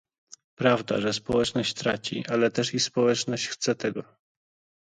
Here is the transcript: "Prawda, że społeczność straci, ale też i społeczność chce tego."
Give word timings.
"Prawda, 0.55 1.01
że 1.01 1.13
społeczność 1.13 1.71
straci, 1.79 2.23
ale 2.27 2.51
też 2.51 2.73
i 2.73 2.79
społeczność 2.79 3.47
chce 3.47 3.75
tego." 3.75 4.03